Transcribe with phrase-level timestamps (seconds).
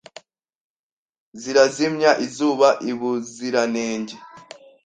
[1.41, 4.15] Zirazimya izuba i Buziranenge